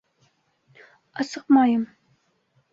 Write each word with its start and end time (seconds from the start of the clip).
Асыҡмайым. 1.25 1.87